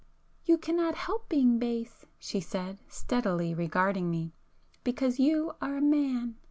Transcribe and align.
"You 0.45 0.57
cannot 0.57 0.95
help 0.95 1.29
being 1.29 1.59
base," 1.59 2.07
she 2.17 2.39
said, 2.39 2.79
steadily 2.87 3.53
regarding 3.53 4.09
me,—"because 4.09 5.19
you 5.19 5.53
are 5.61 5.77
a 5.77 5.81
man. 5.81 6.37